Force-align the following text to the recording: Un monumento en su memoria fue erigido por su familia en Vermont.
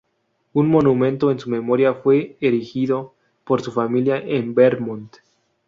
Un 0.53 0.67
monumento 0.67 1.29
en 1.29 1.37
su 1.37 1.51
memoria 1.51 1.93
fue 1.93 2.35
erigido 2.41 3.13
por 3.45 3.61
su 3.61 3.71
familia 3.71 4.17
en 4.17 4.55
Vermont. 4.55 5.13